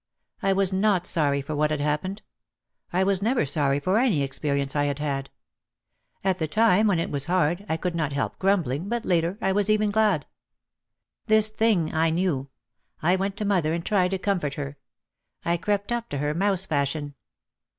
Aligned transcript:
I 0.41 0.51
was 0.51 0.73
not 0.73 1.05
sorry 1.05 1.43
for 1.43 1.55
what 1.55 1.69
had 1.69 1.79
happened. 1.79 2.23
I 2.91 3.03
was 3.03 3.21
never 3.21 3.45
sorry 3.45 3.79
for 3.79 3.99
any 3.99 4.23
experience 4.23 4.75
I 4.75 4.85
had 4.85 4.97
had. 4.97 5.29
At 6.23 6.39
the 6.39 6.47
time 6.47 6.87
when 6.87 6.97
it 6.97 7.11
was 7.11 7.27
hard, 7.27 7.67
I 7.69 7.77
could 7.77 7.93
not 7.93 8.11
help 8.11 8.39
grumbling 8.39 8.89
but 8.89 9.05
later 9.05 9.37
I 9.41 9.51
was 9.51 9.69
even 9.69 9.91
glad. 9.91 10.25
This 11.27 11.49
thing 11.51 11.93
I 11.93 12.09
knew! 12.09 12.49
I 13.03 13.15
went 13.15 13.37
to 13.37 13.45
mother 13.45 13.73
and 13.75 13.85
tried 13.85 14.09
to 14.09 14.17
comfort 14.17 14.55
her. 14.55 14.75
I 15.45 15.57
crept 15.57 15.91
up 15.91 16.09
to 16.09 16.17
her 16.17 16.33
mouse 16.33 16.65
fashion. 16.65 17.13